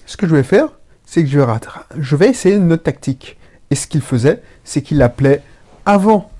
Ce 0.06 0.16
que 0.16 0.26
je 0.26 0.34
vais 0.34 0.42
faire, 0.42 0.68
c'est 1.04 1.22
que 1.22 1.28
je 1.28 1.38
vais, 1.38 1.52
je 1.98 2.16
vais 2.16 2.30
essayer 2.30 2.54
une 2.54 2.72
autre 2.72 2.84
tactique. 2.84 3.36
Et 3.70 3.74
ce 3.74 3.86
qu'il 3.86 4.00
faisait, 4.00 4.42
c'est 4.64 4.80
qu'il 4.80 5.02
appelait 5.02 5.42
avant 5.84 6.30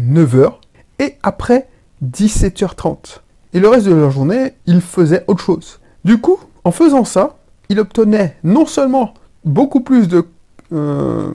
9h 0.00 0.52
et 1.00 1.16
après 1.24 1.66
17h30. 2.04 3.18
Et 3.52 3.58
le 3.58 3.68
reste 3.68 3.88
de 3.88 3.94
la 3.94 4.10
journée, 4.10 4.52
il 4.66 4.80
faisait 4.80 5.24
autre 5.26 5.42
chose. 5.42 5.80
Du 6.04 6.18
coup, 6.20 6.38
en 6.62 6.70
faisant 6.70 7.04
ça, 7.04 7.36
il 7.68 7.80
obtenait 7.80 8.36
non 8.44 8.64
seulement 8.64 9.14
beaucoup 9.44 9.80
plus 9.80 10.06
de, 10.06 10.24
euh, 10.72 11.32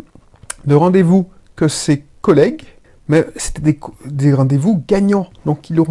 de 0.64 0.76
rendez-vous 0.76 1.28
que 1.58 1.68
ses 1.68 2.06
collègues, 2.22 2.64
mais 3.08 3.26
c'était 3.36 3.78
des, 4.06 4.34
rendez-vous 4.34 4.84
gagnants. 4.88 5.30
Donc 5.46 5.70
il, 5.70 5.84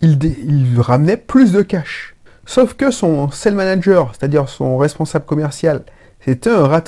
il, 0.00 0.18
il 0.22 0.80
ramenait 0.80 1.16
plus 1.16 1.52
de 1.52 1.62
cash. 1.62 2.14
Sauf 2.46 2.74
que 2.74 2.90
son 2.90 3.30
sales 3.30 3.54
manager, 3.54 4.12
c'est-à-dire 4.14 4.48
son 4.48 4.76
responsable 4.76 5.24
commercial, 5.24 5.84
c'était 6.20 6.50
un 6.50 6.66
rat 6.66 6.84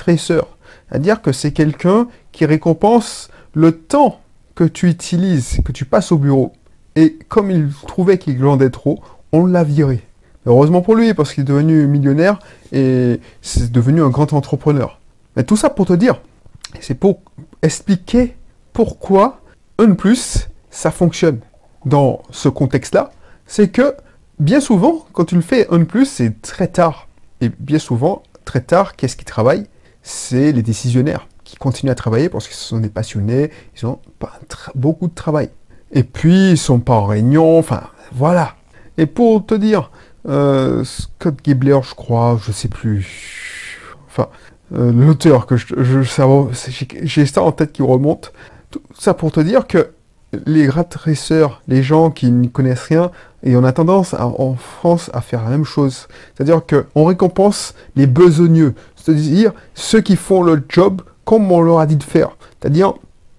c'est-à-dire 0.88 1.20
que 1.20 1.32
c'est 1.32 1.52
quelqu'un 1.52 2.08
qui 2.32 2.46
récompense 2.46 3.30
le 3.54 3.72
temps 3.72 4.20
que 4.54 4.64
tu 4.64 4.88
utilises, 4.88 5.58
que 5.64 5.72
tu 5.72 5.84
passes 5.84 6.12
au 6.12 6.18
bureau. 6.18 6.52
Et 6.94 7.18
comme 7.28 7.50
il 7.50 7.70
trouvait 7.86 8.18
qu'il 8.18 8.38
glandait 8.38 8.70
trop, 8.70 9.00
on 9.32 9.46
l'a 9.46 9.64
viré. 9.64 10.02
Heureusement 10.46 10.80
pour 10.80 10.94
lui, 10.94 11.12
parce 11.12 11.34
qu'il 11.34 11.42
est 11.42 11.46
devenu 11.46 11.86
millionnaire 11.86 12.38
et 12.72 13.20
c'est 13.42 13.70
devenu 13.72 14.02
un 14.02 14.08
grand 14.08 14.32
entrepreneur. 14.32 15.00
Mais 15.34 15.42
tout 15.42 15.56
ça 15.56 15.70
pour 15.70 15.86
te 15.86 15.92
dire, 15.92 16.20
c'est 16.80 16.94
pour 16.94 17.20
expliquer 17.62 18.36
pourquoi 18.72 19.40
un 19.78 19.92
plus, 19.94 20.48
ça 20.70 20.90
fonctionne. 20.90 21.40
Dans 21.84 22.22
ce 22.30 22.48
contexte-là, 22.48 23.10
c'est 23.46 23.68
que 23.68 23.94
bien 24.38 24.60
souvent, 24.60 25.06
quand 25.12 25.24
tu 25.24 25.34
le 25.36 25.40
fais 25.40 25.68
un 25.72 25.84
plus, 25.84 26.06
c'est 26.06 26.42
très 26.42 26.68
tard. 26.68 27.08
Et 27.40 27.48
bien 27.48 27.78
souvent, 27.78 28.22
très 28.44 28.60
tard, 28.60 28.96
qu'est-ce 28.96 29.16
qui 29.16 29.24
travaille 29.24 29.66
C'est 30.02 30.52
les 30.52 30.62
décisionnaires 30.62 31.28
qui 31.44 31.56
continuent 31.56 31.90
à 31.90 31.94
travailler 31.94 32.28
parce 32.28 32.48
qu'ils 32.48 32.56
sont 32.56 32.80
des 32.80 32.88
passionnés, 32.88 33.50
ils 33.76 33.86
ont 33.86 34.00
beaucoup 34.74 35.06
de 35.06 35.14
travail. 35.14 35.50
Et 35.92 36.02
puis, 36.02 36.52
ils 36.52 36.58
sont 36.58 36.80
pas 36.80 36.94
en 36.94 37.06
réunion, 37.06 37.58
enfin, 37.58 37.84
voilà. 38.12 38.56
Et 38.98 39.06
pour 39.06 39.46
te 39.46 39.54
dire, 39.54 39.90
euh, 40.28 40.82
Scott 40.84 41.36
Gibler, 41.44 41.78
je 41.88 41.94
crois, 41.94 42.40
je 42.44 42.50
sais 42.50 42.68
plus, 42.68 43.78
enfin, 44.08 44.28
euh, 44.74 44.90
l'auteur 44.92 45.46
que 45.46 45.56
je, 45.56 45.66
j'ai 46.02 47.26
ça 47.26 47.42
en 47.42 47.52
tête 47.52 47.72
qui 47.72 47.82
remonte. 47.82 48.32
Tout 48.70 48.80
ça 48.98 49.14
pour 49.14 49.32
te 49.32 49.40
dire 49.40 49.66
que 49.66 49.90
les 50.44 50.66
gratresseurs, 50.66 51.62
les 51.68 51.82
gens 51.82 52.10
qui 52.10 52.30
ne 52.30 52.48
connaissent 52.48 52.82
rien, 52.82 53.10
et 53.42 53.56
on 53.56 53.64
a 53.64 53.72
tendance 53.72 54.14
en 54.14 54.54
France 54.54 55.10
à 55.14 55.20
faire 55.20 55.44
la 55.44 55.50
même 55.50 55.64
chose. 55.64 56.08
C'est-à-dire 56.34 56.62
qu'on 56.66 57.04
récompense 57.04 57.74
les 57.94 58.06
besogneux, 58.06 58.74
c'est-à-dire 58.96 59.52
ceux 59.74 60.00
qui 60.00 60.16
font 60.16 60.42
le 60.42 60.62
job 60.68 61.02
comme 61.24 61.50
on 61.50 61.60
leur 61.60 61.78
a 61.78 61.86
dit 61.86 61.96
de 61.96 62.02
faire. 62.02 62.36
C'est-à-dire 62.60 62.94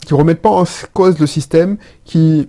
qui 0.05 0.13
ne 0.13 0.19
remettent 0.19 0.41
pas 0.41 0.50
en 0.50 0.63
cause 0.93 1.19
le 1.19 1.27
système, 1.27 1.77
qui, 2.05 2.48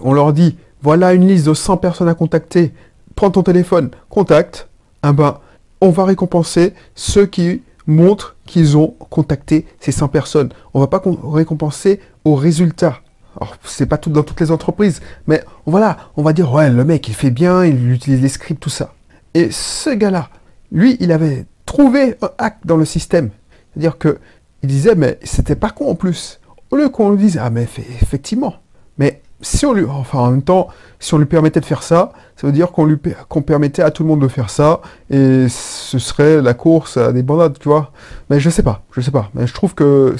on 0.00 0.12
leur 0.12 0.32
dit 0.32 0.56
voilà 0.82 1.14
une 1.14 1.26
liste 1.26 1.46
de 1.46 1.54
100 1.54 1.78
personnes 1.78 2.08
à 2.08 2.14
contacter, 2.14 2.72
prends 3.14 3.30
ton 3.30 3.42
téléphone, 3.42 3.90
contacte, 4.10 4.68
ah 5.02 5.12
ben, 5.12 5.38
on 5.80 5.90
va 5.90 6.04
récompenser 6.04 6.74
ceux 6.94 7.26
qui 7.26 7.62
montrent 7.86 8.36
qu'ils 8.46 8.76
ont 8.76 8.94
contacté 9.10 9.66
ces 9.80 9.92
100 9.92 10.08
personnes. 10.08 10.50
On 10.74 10.80
va 10.80 10.86
pas 10.86 11.02
récompenser 11.24 12.00
au 12.24 12.34
résultat. 12.34 13.00
Alors, 13.40 13.56
c'est 13.64 13.86
pas 13.86 13.98
tout 13.98 14.10
dans 14.10 14.22
toutes 14.22 14.40
les 14.40 14.50
entreprises, 14.50 15.00
mais 15.26 15.44
voilà, 15.66 15.98
on 16.16 16.22
va 16.22 16.32
dire, 16.32 16.52
ouais, 16.52 16.70
le 16.70 16.84
mec, 16.84 17.06
il 17.08 17.14
fait 17.14 17.30
bien, 17.30 17.64
il 17.64 17.92
utilise 17.92 18.22
les 18.22 18.30
scripts, 18.30 18.60
tout 18.60 18.70
ça. 18.70 18.94
Et 19.34 19.50
ce 19.50 19.90
gars-là, 19.90 20.30
lui, 20.72 20.96
il 21.00 21.12
avait 21.12 21.44
trouvé 21.66 22.16
un 22.22 22.30
hack 22.38 22.58
dans 22.64 22.78
le 22.78 22.86
système. 22.86 23.30
C'est-à-dire 23.72 23.98
que, 23.98 24.18
il 24.62 24.70
disait, 24.70 24.94
mais 24.94 25.18
c'était 25.22 25.54
pas 25.54 25.70
con 25.70 25.90
en 25.90 25.94
plus. 25.94 26.40
Au 26.70 26.76
lieu 26.76 26.88
qu'on 26.88 27.10
lui 27.10 27.18
dise, 27.18 27.38
ah, 27.40 27.50
mais 27.50 27.64
effectivement. 28.02 28.54
Mais 28.96 29.20
si 29.40 29.66
on 29.66 29.72
lui, 29.72 29.84
enfin, 29.84 30.18
en 30.18 30.30
même 30.30 30.42
temps, 30.42 30.68
si 30.98 31.12
on 31.14 31.18
lui 31.18 31.26
permettait 31.26 31.60
de 31.60 31.64
faire 31.64 31.82
ça, 31.82 32.12
ça 32.36 32.46
veut 32.46 32.52
dire 32.52 32.72
qu'on 32.72 32.86
lui, 32.86 32.96
qu'on 33.28 33.42
permettait 33.42 33.82
à 33.82 33.90
tout 33.90 34.02
le 34.02 34.08
monde 34.08 34.20
de 34.20 34.28
faire 34.28 34.50
ça, 34.50 34.80
et 35.10 35.46
ce 35.48 35.98
serait 35.98 36.40
la 36.40 36.54
course 36.54 36.96
à 36.96 37.12
des 37.12 37.22
bandades, 37.22 37.58
tu 37.58 37.68
vois. 37.68 37.92
Mais 38.30 38.40
je 38.40 38.48
sais 38.50 38.62
pas, 38.62 38.82
je 38.92 39.00
sais 39.00 39.10
pas. 39.10 39.30
Mais 39.34 39.46
je 39.46 39.54
trouve 39.54 39.74
que 39.74 40.16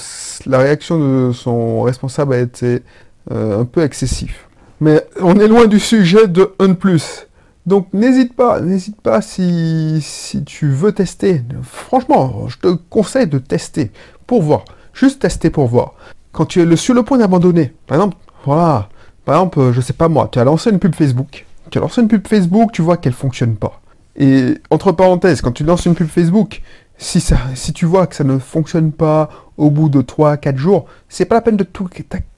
la 0.47 0.59
réaction 0.59 0.99
de 0.99 1.33
son 1.33 1.83
responsable 1.83 2.35
a 2.35 2.39
été 2.39 2.83
euh, 3.33 3.61
un 3.61 3.65
peu 3.65 3.83
excessif. 3.83 4.47
Mais 4.81 5.03
on 5.21 5.37
est 5.37 5.49
loin 5.49 5.67
du 5.67 5.81
sujet 5.81 6.29
de 6.29 6.53
1 6.59 6.77
Donc 7.65 7.89
n'hésite 7.95 8.37
pas, 8.37 8.61
n'hésite 8.61 9.01
pas 9.01 9.23
si, 9.23 9.99
si 10.03 10.45
tu 10.45 10.69
veux 10.69 10.93
tester. 10.93 11.43
Franchement, 11.63 12.49
je 12.49 12.59
te 12.59 12.69
conseille 12.91 13.27
de 13.27 13.39
tester 13.39 13.91
pour 14.27 14.43
voir. 14.43 14.65
Juste 14.93 15.23
tester 15.23 15.49
pour 15.49 15.67
voir. 15.67 15.95
Quand 16.33 16.45
tu 16.45 16.61
es 16.61 16.77
sur 16.77 16.95
le 16.95 17.03
point 17.03 17.17
d'abandonner, 17.17 17.73
par 17.87 17.97
exemple, 17.97 18.17
voilà, 18.45 18.91
par 19.27 19.35
exemple, 19.35 19.73
je 19.73 19.81
sais 19.81 19.93
pas 19.93 20.09
moi, 20.09 20.29
tu 20.31 20.39
as 20.39 20.45
lancé 20.45 20.71
une 20.71 20.79
pub 20.79 20.95
Facebook. 20.95 21.45
Tu 21.71 21.79
as 21.79 21.81
lancé 21.81 22.01
une 22.01 22.09
pub 22.09 22.27
Facebook, 22.27 22.71
tu 22.73 22.81
vois 22.81 22.97
qu'elle 22.97 23.13
fonctionne 23.13 23.57
pas. 23.57 23.83
Et 24.17 24.55
entre 24.71 24.93
parenthèses, 24.93 25.43
quand 25.43 25.51
tu 25.51 25.65
lances 25.65 25.85
une 25.85 25.97
pub 25.97 26.07
Facebook, 26.07 26.63
si, 26.97 27.21
si 27.55 27.73
tu 27.73 27.85
vois 27.85 28.07
que 28.07 28.15
ça 28.15 28.23
ne 28.23 28.39
fonctionne 28.39 28.93
pas 28.93 29.29
au 29.57 29.71
bout 29.71 29.89
de 29.89 30.01
3-4 30.01 30.57
jours, 30.57 30.87
c'est 31.09 31.25
pas 31.25 31.35
la 31.35 31.41
peine 31.41 31.57
de 31.57 31.65
tout 31.65 31.89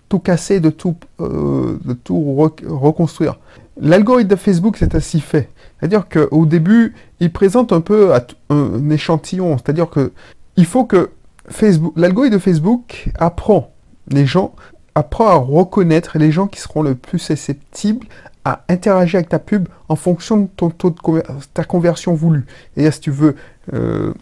tout 0.09 0.19
casser, 0.19 0.61
de 0.61 0.71
tout, 0.71 0.97
euh, 1.21 1.79
de 1.85 1.93
tout 1.93 2.35
reconstruire. 2.35 3.39
L'algorithme 3.79 4.31
de 4.31 4.37
Facebook, 4.37 4.79
c'est 4.79 4.95
ainsi 4.95 5.21
fait. 5.21 5.51
C'est-à-dire 5.79 6.09
qu'au 6.09 6.47
début, 6.47 6.95
il 7.21 7.31
présente 7.31 7.71
un 7.71 7.83
peu 7.83 8.15
un 8.49 8.91
échantillon. 8.91 9.59
C'est-à-dire 9.59 9.91
que 9.91 10.13
il 10.57 10.65
faut 10.65 10.87
que 10.87 11.11
Facebook, 11.49 11.93
l'algorithme 11.97 12.37
de 12.37 12.41
Facebook 12.41 13.11
apprend 13.19 13.75
les 14.09 14.25
gens, 14.25 14.55
apprend 14.99 15.29
à 15.29 15.35
reconnaître 15.35 16.19
les 16.19 16.33
gens 16.33 16.47
qui 16.47 16.61
seront 16.61 16.83
le 16.83 16.95
plus 16.95 17.19
susceptibles 17.19 18.07
à 18.45 18.65
interagir 18.69 19.19
avec 19.19 19.29
ta 19.29 19.39
pub 19.39 19.69
en 19.89 19.97
fonction 19.97 20.39
de 20.39 20.49
ton 20.57 20.71
taux 20.71 20.91
de 20.91 21.23
ta 21.55 21.65
conversion 21.65 22.15
voulue. 22.15 22.47
Et 22.77 22.91
si 22.91 23.01
tu 23.01 23.11
veux 23.11 23.37
euh, 23.73 24.13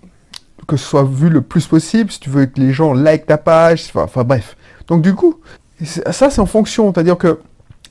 que 0.67 0.77
ce 0.77 0.85
soit 0.85 1.05
vu 1.05 1.29
le 1.29 1.43
plus 1.43 1.67
possible, 1.67 2.11
si 2.11 2.21
tu 2.21 2.31
veux 2.31 2.47
que 2.47 2.61
les 2.61 2.73
gens 2.73 2.93
like 2.93 3.27
ta 3.27 3.39
page, 3.39 3.91
enfin 3.95 4.25
bref. 4.25 4.57
Donc 4.89 5.03
du 5.03 5.15
coup, 5.15 5.41
ça, 5.85 6.31
c'est 6.31 6.41
en 6.41 6.47
fonction. 6.47 6.93
C'est-à-dire 6.93 7.19
que 7.19 7.41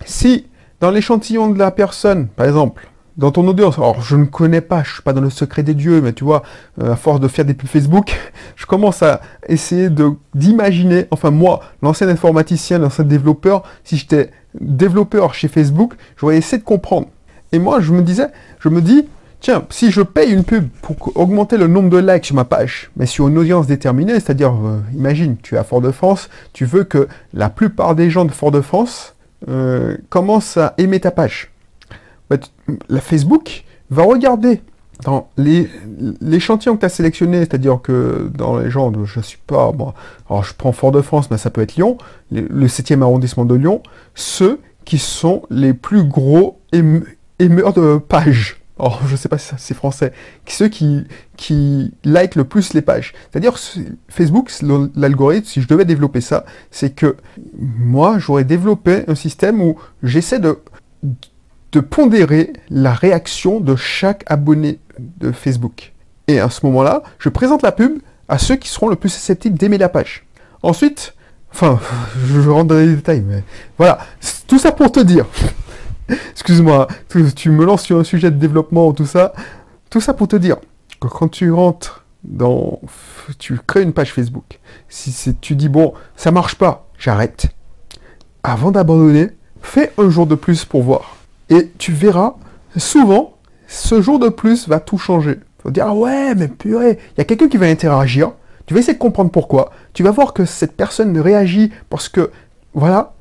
si 0.06 0.48
dans 0.82 0.92
l'échantillon 0.92 1.50
de 1.50 1.60
la 1.60 1.72
personne, 1.72 2.28
par 2.28 2.46
exemple, 2.46 2.88
dans 3.18 3.32
ton 3.32 3.48
audience, 3.48 3.78
alors 3.78 4.02
je 4.02 4.16
ne 4.16 4.26
connais 4.26 4.62
pas, 4.62 4.84
je 4.84 4.94
suis 4.94 5.02
pas 5.02 5.14
dans 5.14 5.22
le 5.22 5.30
secret 5.30 5.64
des 5.64 5.74
dieux, 5.74 6.02
mais 6.02 6.14
tu 6.14 6.24
vois, 6.24 6.44
euh, 6.82 6.94
à 6.94 6.96
force 6.96 7.20
de 7.20 7.28
faire 7.28 7.46
des 7.46 7.54
pubs 7.54 7.70
Facebook, 7.70 8.18
je 8.56 8.66
commence 8.66 9.02
à 9.04 9.22
essayer 9.48 9.90
de 9.90 10.12
d'imaginer, 10.34 11.06
enfin 11.12 11.32
moi, 11.32 11.62
l'ancien 11.82 12.10
informaticien, 12.10 12.78
l'ancien 12.78 13.06
développeur, 13.06 13.64
si 13.84 13.98
j'étais 13.98 14.32
développeur 14.60 15.34
chez 15.34 15.48
Facebook, 15.48 15.94
j'aurais 16.18 16.38
essayé 16.38 16.58
de 16.58 16.66
comprendre. 16.66 17.08
Et 17.52 17.60
moi, 17.60 17.80
je 17.80 17.94
me 17.94 18.02
disais, 18.02 18.28
je 18.60 18.70
me 18.70 18.82
dis, 18.82 19.06
Tiens, 19.46 19.64
si 19.70 19.92
je 19.92 20.02
paye 20.02 20.32
une 20.32 20.44
pub 20.44 20.70
pour 20.82 21.16
augmenter 21.16 21.58
le 21.58 21.68
nombre 21.68 21.92
de 21.92 21.98
likes 21.98 22.26
sur 22.26 22.36
ma 22.36 22.46
page, 22.46 22.90
mais 22.98 23.06
sur 23.06 23.28
une 23.28 23.38
audience 23.38 23.68
déterminée, 23.68 24.14
c'est-à-dire, 24.14 24.54
euh, 24.54 24.80
imagine, 24.96 25.38
tu 25.38 25.54
es 25.54 25.58
à 25.60 25.64
Fort-de-France, 25.64 26.30
tu 26.52 26.66
veux 26.66 26.84
que 26.84 27.08
la 27.32 27.50
plupart 27.50 27.94
des 27.94 28.10
gens 28.10 28.26
de 28.26 28.32
Fort-de-France 28.32 29.14
euh, 29.48 29.98
commencent 30.10 30.58
à 30.58 30.74
aimer 30.80 31.00
ta 31.00 31.12
page. 31.12 31.52
Bah, 32.30 32.38
la 32.90 33.02
Facebook 33.02 33.64
va 33.90 34.04
regarder 34.04 34.62
dans 35.04 35.30
l'échantillon 35.38 36.76
que 36.76 36.80
tu 36.80 36.86
as 36.86 36.90
sélectionné, 36.90 37.40
c'est-à-dire 37.40 37.82
que 37.82 38.32
dans 38.34 38.58
les 38.58 38.70
gens, 38.70 38.92
je 39.06 39.20
ne 39.20 39.24
suis 39.24 39.40
pas, 39.46 39.72
moi, 39.74 39.94
alors 40.30 40.44
je 40.44 40.54
prends 40.54 40.72
Fort-de-France, 40.72 41.30
mais 41.30 41.38
ça 41.38 41.50
peut 41.50 41.62
être 41.62 41.76
Lyon, 41.76 41.98
le 42.32 42.68
7e 42.68 43.02
arrondissement 43.02 43.46
de 43.46 43.56
Lyon, 43.56 43.84
ceux 44.14 44.60
qui 44.86 44.98
sont 44.98 45.44
les 45.50 45.74
plus 45.74 46.04
gros 46.04 46.60
émeurs 47.40 47.74
de 47.74 47.98
pages 47.98 48.62
oh, 48.78 48.92
je 49.08 49.16
sais 49.16 49.30
pas 49.30 49.38
si 49.38 49.54
c'est 49.58 49.74
français, 49.74 50.12
ceux 50.48 50.68
qui, 50.68 51.06
qui 51.38 51.94
le 52.04 52.44
plus 52.44 52.74
les 52.74 52.82
pages. 52.82 53.14
C'est-à-dire, 53.32 53.58
Facebook, 54.10 54.52
l'algorithme, 54.96 55.46
si 55.46 55.62
je 55.62 55.68
devais 55.68 55.86
développer 55.86 56.22
ça, 56.22 56.46
c'est 56.72 56.94
que 56.94 57.16
moi, 57.58 58.20
j'aurais 58.20 58.44
développé 58.44 59.04
un 59.08 59.16
système 59.16 59.62
où 59.62 59.78
j'essaie 60.04 60.40
de, 60.40 60.60
de 61.76 61.82
pondérer 61.82 62.54
la 62.70 62.94
réaction 62.94 63.60
de 63.60 63.76
chaque 63.76 64.24
abonné 64.28 64.80
de 64.98 65.34
Facebook. 65.34 65.92
Et 66.30 66.40
à 66.40 66.50
ce 66.50 66.66
moment-là, 66.68 67.04
je 67.20 67.28
présente 67.28 67.64
la 67.64 67.74
pub 67.74 68.00
à 68.30 68.38
ceux 68.38 68.56
qui 68.56 68.70
seront 68.70 68.88
le 68.88 68.96
plus 68.96 69.10
susceptibles 69.10 69.58
d'aimer 69.58 69.78
la 69.78 69.90
page. 69.90 70.26
Ensuite, 70.64 71.16
enfin, 71.52 71.78
je 72.26 72.50
rentre 72.50 72.68
dans 72.68 72.78
les 72.78 72.96
détails, 72.96 73.26
mais 73.28 73.44
voilà, 73.78 74.00
tout 74.48 74.58
ça 74.58 74.72
pour 74.72 74.90
te 74.90 75.02
dire 75.02 75.26
Excuse-moi, 76.32 76.88
tu, 77.36 77.50
me 77.50 77.66
lances 77.66 77.84
sur 77.84 78.00
un 78.00 78.06
sujet 78.06 78.32
de 78.32 78.38
développement, 78.38 78.94
tout 78.94 79.06
ça. 79.06 79.34
Tout 79.90 80.00
ça 80.00 80.14
pour 80.14 80.30
te 80.30 80.38
dire 80.38 80.56
que 81.02 81.10
quand 81.10 81.28
tu 81.28 81.52
rentres 81.52 82.06
dans. 82.24 82.80
Tu 83.38 83.60
crées 83.68 83.82
une 83.82 83.92
page 83.92 84.14
Facebook. 84.14 84.60
Si 84.88 85.36
tu 85.42 85.56
dis, 85.58 85.68
bon, 85.68 85.94
ça 86.16 86.32
marche 86.32 86.56
pas, 86.56 86.88
j'arrête. 86.98 87.48
Avant 88.44 88.72
d'abandonner, 88.72 89.32
fais 89.62 89.92
un 89.98 90.10
jour 90.10 90.26
de 90.26 90.36
plus 90.36 90.64
pour 90.64 90.82
voir. 90.82 91.16
Et 91.50 91.72
tu 91.78 91.92
verras, 91.92 92.36
souvent, 92.78 93.34
ce 93.68 94.02
jour 94.02 94.20
de 94.20 94.30
plus 94.30 94.68
va 94.68 94.80
tout 94.80 94.98
changer. 94.98 95.36
Tu 95.36 95.64
vas 95.66 95.72
dire, 95.72 95.88
ah 95.88 95.94
ouais, 95.94 96.36
mais 96.36 96.48
purée, 96.48 97.00
il 97.14 97.18
y 97.18 97.22
a 97.22 97.26
quelqu'un 97.26 97.48
qui 97.48 97.58
va 97.58 97.68
interagir. 97.68 98.32
Tu 98.66 98.74
vas 98.74 98.80
essayer 98.80 98.94
de 98.94 99.00
comprendre 99.00 99.32
pourquoi. 99.32 99.72
Tu 99.94 100.04
vas 100.04 100.12
voir 100.12 100.34
que 100.34 100.46
cette 100.46 100.76
personne 100.76 101.18
réagit 101.20 101.72
parce 101.90 102.10
que, 102.10 102.32
voilà, 102.74 103.14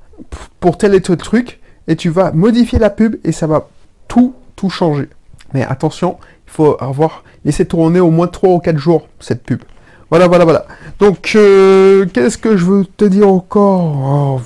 pour 0.60 0.78
tel 0.78 0.94
et 0.94 1.00
tel 1.00 1.16
truc 1.16 1.60
et 1.86 1.96
tu 1.96 2.08
vas 2.08 2.32
modifier 2.32 2.78
la 2.78 2.90
pub 2.90 3.16
et 3.24 3.32
ça 3.32 3.46
va 3.46 3.68
tout, 4.08 4.34
tout 4.56 4.70
changer. 4.70 5.08
Mais 5.52 5.64
attention, 5.64 6.18
il 6.46 6.50
faut 6.50 6.76
avoir 6.80 7.24
laissé 7.44 7.66
tourner 7.66 8.00
au 8.00 8.10
moins 8.10 8.26
3 8.26 8.50
ou 8.50 8.58
4 8.58 8.76
jours 8.78 9.08
cette 9.20 9.42
pub. 9.42 9.62
Voilà, 10.10 10.28
voilà, 10.28 10.44
voilà. 10.44 10.66
Donc, 10.98 11.32
euh, 11.34 12.06
qu'est-ce 12.06 12.38
que 12.38 12.56
je 12.56 12.64
veux 12.64 12.84
te 12.84 13.04
dire 13.04 13.28
encore? 13.28 14.38
Oh, 14.38 14.40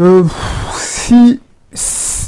euh, 0.00 0.24
si, 0.74 1.40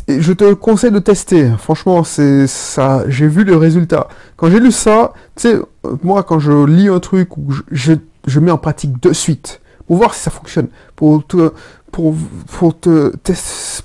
je 0.08 0.32
te 0.32 0.52
conseille 0.54 0.90
de 0.90 0.98
tester. 0.98 1.50
Franchement, 1.58 2.04
c'est 2.04 2.46
ça. 2.46 3.04
J'ai 3.08 3.28
vu 3.28 3.44
le 3.44 3.56
résultat. 3.56 4.08
Quand 4.36 4.50
j'ai 4.50 4.60
lu 4.60 4.72
ça, 4.72 5.12
tu 5.36 5.48
sais, 5.48 5.58
moi, 6.02 6.22
quand 6.22 6.38
je 6.38 6.64
lis 6.64 6.88
un 6.88 7.00
truc, 7.00 7.30
je, 7.70 7.92
je, 8.26 8.40
mets 8.40 8.50
en 8.50 8.58
pratique 8.58 9.00
de 9.02 9.12
suite 9.12 9.60
pour 9.86 9.96
voir 9.96 10.14
si 10.14 10.20
ça 10.20 10.30
fonctionne, 10.30 10.68
pour 10.96 11.26
te, 11.26 11.52
pour, 11.90 12.14
pour, 12.58 12.78
te, 12.78 13.12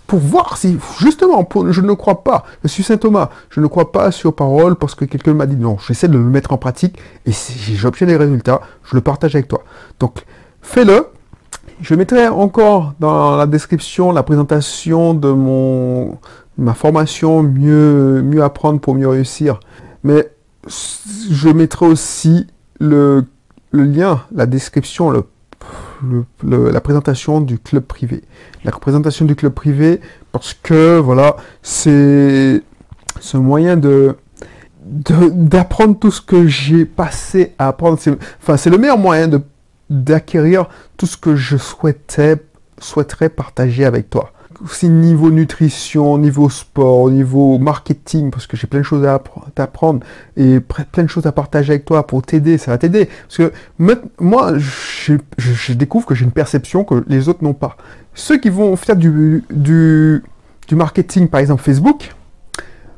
pour 0.08 0.20
voir 0.20 0.58
si, 0.58 0.78
justement, 1.00 1.48
je 1.70 1.82
ne 1.82 1.94
crois 1.94 2.24
pas, 2.24 2.46
je 2.64 2.70
suis 2.70 2.84
saint 2.84 2.98
Thomas, 2.98 3.30
je 3.50 3.60
ne 3.60 3.68
crois 3.68 3.92
pas 3.92 4.12
sur 4.12 4.34
parole 4.34 4.76
parce 4.76 4.96
que 4.96 5.06
quelqu'un 5.06 5.34
m'a 5.34 5.46
dit 5.46 5.58
non, 5.58 5.78
j'essaie 5.86 6.08
de 6.08 6.14
le 6.14 6.24
mettre 6.24 6.54
en 6.54 6.58
pratique 6.58 6.98
et 7.26 7.32
si 7.32 7.76
j'obtiens 7.76 8.08
des 8.08 8.16
résultats, 8.16 8.62
je 8.86 8.96
le 8.96 9.02
partage 9.02 9.36
avec 9.36 9.48
toi. 9.48 9.64
Donc, 10.00 10.24
fais-le. 10.62 11.08
Je 11.80 11.94
mettrai 11.94 12.28
encore 12.28 12.94
dans 13.00 13.38
la 13.38 13.46
description 13.46 14.12
la 14.12 14.24
présentation 14.24 15.14
de 15.14 15.30
mon, 15.30 16.18
ma 16.58 16.74
formation, 16.74 17.44
mieux, 17.44 18.22
mieux 18.24 18.44
apprendre 18.44 18.80
pour 18.80 18.96
mieux 18.96 19.08
réussir. 19.08 19.60
Mais 20.04 20.32
je 21.30 21.50
mettrai 21.50 21.86
aussi 21.86 22.48
le, 22.80 23.26
lien, 23.72 24.24
la 24.34 24.48
description, 24.48 25.12
le, 25.12 25.24
la 26.44 26.82
présentation 26.82 27.42
du 27.42 27.60
club 27.60 27.84
privé. 27.84 28.24
La 28.64 28.72
présentation 28.72 29.26
du 29.26 29.36
club 29.36 29.54
privé, 29.54 30.02
parce 30.32 30.56
que 30.56 30.98
voilà, 30.98 31.38
c'est 31.62 32.64
ce 33.20 33.38
moyen 33.38 33.78
de 33.78 34.16
d'apprendre 34.90 36.00
tout 36.00 36.12
ce 36.12 36.22
que 36.22 36.48
j'ai 36.48 36.86
passé 36.86 37.54
à 37.60 37.68
apprendre. 37.68 38.00
Enfin, 38.42 38.56
c'est 38.56 38.70
le 38.70 38.78
meilleur 38.78 38.98
moyen 38.98 39.28
de 39.28 39.42
d'acquérir 39.90 40.68
tout 40.98 41.06
ce 41.06 41.18
que 41.18 41.36
je 41.36 41.58
souhaitais, 41.58 42.38
souhaiterais 42.80 43.30
partager 43.30 43.86
avec 43.86 44.10
toi 44.10 44.32
aussi 44.64 44.90
niveau 44.90 45.32
nutrition, 45.32 46.18
niveau 46.18 46.50
sport, 46.50 47.10
niveau 47.10 47.58
marketing, 47.58 48.32
parce 48.32 48.48
que 48.48 48.58
j'ai 48.58 48.68
plein 48.68 48.80
de 48.80 48.86
choses 48.86 49.06
à 49.06 49.22
t'apprendre 49.56 50.06
et 50.36 50.60
plein 50.60 51.04
de 51.04 51.10
choses 51.10 51.26
à 51.26 51.32
partager 51.32 51.74
avec 51.74 51.86
toi 51.86 52.06
pour 52.06 52.22
t'aider, 52.22 52.58
ça 52.58 52.72
va 52.72 52.78
t'aider. 52.78 53.10
Parce 53.28 53.38
que 53.38 53.52
moi, 54.20 54.54
je, 54.58 55.74
découvre 55.74 56.06
que 56.06 56.16
j'ai 56.16 56.26
une 56.26 56.32
perception 56.32 56.84
que 56.84 57.04
les 57.08 57.30
autres 57.30 57.44
n'ont 57.44 57.54
pas. 57.54 57.78
Ceux 58.14 58.38
qui 58.38 58.50
vont 58.50 58.76
faire 58.76 58.96
du, 58.96 59.44
du, 59.52 60.24
du 60.68 60.76
marketing, 60.76 61.28
par 61.28 61.40
exemple 61.40 61.62
Facebook, 61.62 62.16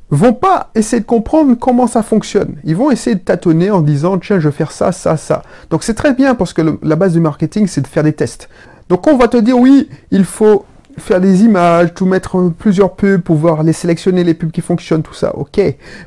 vont 0.09 0.33
pas 0.33 0.71
essayer 0.75 1.01
de 1.01 1.05
comprendre 1.05 1.55
comment 1.55 1.87
ça 1.87 2.03
fonctionne. 2.03 2.55
Ils 2.63 2.75
vont 2.75 2.91
essayer 2.91 3.15
de 3.15 3.21
tâtonner 3.21 3.71
en 3.71 3.81
disant 3.81 4.17
tiens 4.17 4.39
je 4.39 4.49
vais 4.49 4.55
faire 4.55 4.71
ça, 4.71 4.91
ça, 4.91 5.17
ça. 5.17 5.43
Donc 5.69 5.83
c'est 5.83 5.93
très 5.93 6.13
bien 6.13 6.35
parce 6.35 6.53
que 6.53 6.61
la 6.81 6.95
base 6.95 7.13
du 7.13 7.19
marketing 7.19 7.67
c'est 7.67 7.81
de 7.81 7.87
faire 7.87 8.03
des 8.03 8.13
tests. 8.13 8.49
Donc 8.89 9.07
on 9.07 9.17
va 9.17 9.27
te 9.27 9.37
dire 9.37 9.57
oui, 9.57 9.89
il 10.11 10.25
faut 10.25 10.65
faire 10.97 11.21
des 11.21 11.43
images, 11.43 11.93
tout 11.93 12.05
mettre 12.05 12.51
plusieurs 12.57 12.95
pubs, 12.95 13.21
pouvoir 13.21 13.63
les 13.63 13.73
sélectionner, 13.73 14.23
les 14.23 14.33
pubs 14.33 14.51
qui 14.51 14.61
fonctionnent, 14.61 15.03
tout 15.03 15.13
ça, 15.13 15.35
ok. 15.35 15.61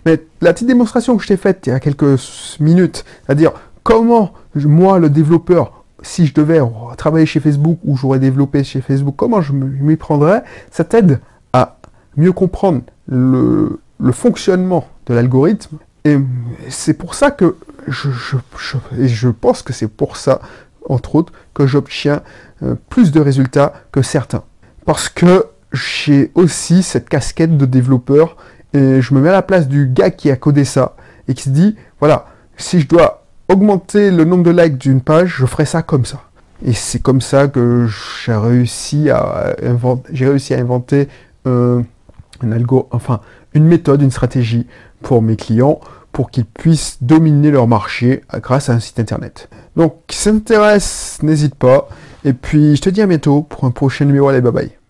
Mais 0.04 0.20
la 0.40 0.52
petite 0.52 0.68
démonstration 0.68 1.16
que 1.16 1.22
je 1.22 1.28
t'ai 1.28 1.36
faite 1.36 1.66
il 1.66 1.70
y 1.70 1.72
a 1.72 1.80
quelques 1.80 2.20
minutes, 2.60 3.04
c'est-à-dire 3.24 3.52
comment 3.82 4.32
moi, 4.54 4.98
le 4.98 5.10
développeur, 5.10 5.84
si 6.02 6.26
je 6.26 6.34
devais 6.34 6.60
travailler 6.96 7.26
chez 7.26 7.40
Facebook 7.40 7.78
ou 7.84 7.96
j'aurais 7.96 8.18
développé 8.18 8.64
chez 8.64 8.80
Facebook, 8.80 9.14
comment 9.16 9.40
je 9.40 9.52
m'y 9.52 9.96
prendrais, 9.96 10.42
ça 10.70 10.84
t'aide 10.84 11.20
à 11.52 11.78
mieux 12.16 12.32
comprendre 12.32 12.82
le, 13.06 13.80
fonctionnement 14.10 14.88
de 15.06 15.14
l'algorithme. 15.14 15.78
Et 16.04 16.18
c'est 16.68 16.94
pour 16.94 17.14
ça 17.14 17.30
que 17.30 17.56
je, 17.86 19.28
pense 19.28 19.62
que 19.62 19.72
c'est 19.72 19.86
pour 19.86 20.16
ça, 20.16 20.40
entre 20.88 21.14
autres, 21.14 21.32
que 21.54 21.66
j'obtiens 21.66 22.22
euh, 22.64 22.74
plus 22.88 23.12
de 23.12 23.20
résultats 23.20 23.72
que 23.92 24.02
certains 24.02 24.42
parce 24.84 25.08
que 25.08 25.46
j'ai 25.72 26.30
aussi 26.34 26.82
cette 26.82 27.08
casquette 27.08 27.56
de 27.56 27.66
développeur 27.66 28.36
et 28.74 29.00
je 29.00 29.14
me 29.14 29.20
mets 29.20 29.28
à 29.28 29.32
la 29.32 29.42
place 29.42 29.68
du 29.68 29.86
gars 29.86 30.10
qui 30.10 30.30
a 30.30 30.36
codé 30.36 30.64
ça 30.64 30.96
et 31.28 31.34
qui 31.34 31.44
se 31.44 31.50
dit 31.50 31.76
voilà, 32.00 32.26
si 32.56 32.80
je 32.80 32.88
dois 32.88 33.24
augmenter 33.48 34.10
le 34.10 34.24
nombre 34.24 34.44
de 34.44 34.50
likes 34.50 34.78
d'une 34.78 35.00
page, 35.00 35.36
je 35.38 35.46
ferai 35.46 35.64
ça 35.64 35.82
comme 35.82 36.04
ça. 36.04 36.22
Et 36.64 36.72
c'est 36.72 37.00
comme 37.00 37.20
ça 37.20 37.48
que 37.48 37.86
j'ai 38.24 38.34
réussi 38.34 39.10
à 39.10 39.54
inventer, 39.62 40.10
j'ai 40.12 40.28
réussi 40.28 40.54
à 40.54 40.58
inventer 40.58 41.08
un 42.44 42.52
algo, 42.52 42.88
enfin 42.90 43.20
une 43.54 43.64
méthode, 43.64 44.02
une 44.02 44.10
stratégie 44.10 44.66
pour 45.02 45.22
mes 45.22 45.36
clients 45.36 45.80
pour 46.12 46.30
qu'ils 46.30 46.44
puissent 46.44 46.98
dominer 47.00 47.50
leur 47.50 47.66
marché 47.66 48.22
grâce 48.34 48.68
à 48.68 48.74
un 48.74 48.80
site 48.80 49.00
internet. 49.00 49.48
Donc, 49.76 49.94
si 50.10 50.18
ça 50.18 50.32
n'hésite 51.22 51.54
pas. 51.54 51.88
Et 52.24 52.34
puis, 52.34 52.76
je 52.76 52.82
te 52.82 52.90
dis 52.90 53.00
à 53.00 53.06
bientôt 53.06 53.42
pour 53.42 53.64
un 53.64 53.70
prochain 53.70 54.04
numéro. 54.04 54.28
Allez, 54.28 54.40
bye 54.40 54.52
bye. 54.52 54.81